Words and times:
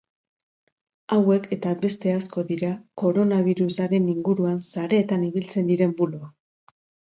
Hauek 1.17 1.43
eta 1.57 1.73
beste 1.83 2.13
asko 2.21 2.45
dira 2.47 2.71
koronabirusaren 3.03 4.09
inguruan 4.17 4.59
sareetan 4.73 5.29
ibiltzen 5.31 5.73
diren 5.73 5.97
buloak. 6.03 6.77